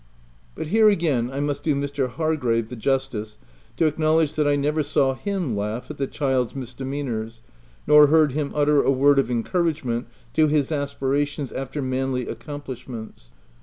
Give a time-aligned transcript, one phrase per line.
[0.55, 2.09] But here again, I must do Mr.
[2.09, 3.37] Hargrave the justice
[3.77, 7.41] to acknowledge that I never saw him laugh at the child's misdemeanours,
[7.85, 13.29] nor heard him utter a word of encouragement to his aspi rations after manly accomplishments.